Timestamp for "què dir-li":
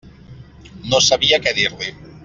1.47-1.97